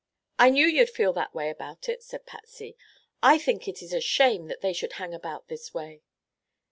[0.39, 2.75] "I knew you'd feel that way about it," said Patsy.
[3.21, 6.01] "I think it's a shame that they should hang about this way."